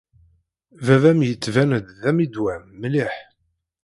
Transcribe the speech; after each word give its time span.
Baba-m 0.85 1.19
yettban-d 1.25 1.87
d 2.01 2.01
ammidwan 2.09 2.61
mliḥ. 2.81 3.15